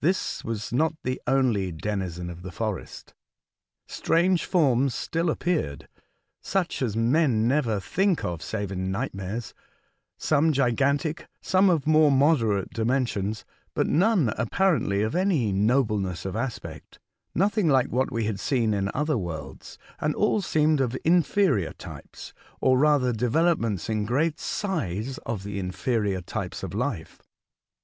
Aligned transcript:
This 0.00 0.42
was 0.44 0.72
not 0.72 0.94
the 1.04 1.22
only 1.24 1.70
denizen 1.70 2.28
of 2.30 2.42
the 2.42 2.50
forest. 2.50 3.14
Strange 3.86 4.44
forms 4.44 4.92
still 4.92 5.30
appeared, 5.30 5.86
such 6.42 6.82
as 6.82 6.96
men 6.96 7.46
never 7.46 7.78
think 7.78 8.24
of 8.24 8.42
save 8.42 8.72
in 8.72 8.90
nightmares: 8.90 9.54
some 10.18 10.50
gigantic, 10.52 11.28
some 11.40 11.70
of 11.70 11.86
more 11.86 12.10
moderate 12.10 12.70
dimensions, 12.70 13.44
but 13.72 13.86
none 13.86 14.30
apparently 14.36 15.00
of 15.02 15.14
any 15.14 15.52
nobleness 15.52 16.24
of 16.24 16.34
aspect; 16.34 16.98
nothing 17.32 17.68
like 17.68 17.86
what 17.92 18.10
we 18.10 18.24
had 18.24 18.40
seen 18.40 18.74
in 18.74 18.90
other 18.94 19.16
worlds, 19.16 19.78
and 20.00 20.16
all 20.16 20.42
seemed 20.42 20.80
of 20.80 20.96
inferior 21.04 21.72
types, 21.74 22.34
or 22.60 22.76
rather 22.76 23.12
developments 23.12 23.88
in 23.88 24.04
great 24.04 24.40
size 24.40 25.18
of 25.18 25.44
the 25.44 25.60
inferior 25.60 26.20
types 26.20 26.64
of 26.64 26.74
life. 26.74 27.22